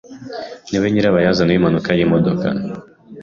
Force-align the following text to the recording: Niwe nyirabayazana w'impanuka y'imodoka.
Niwe 0.69 0.87
nyirabayazana 0.89 1.51
w'impanuka 1.51 1.89
y'imodoka. 1.97 2.47